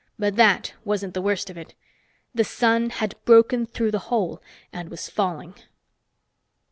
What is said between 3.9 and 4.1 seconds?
the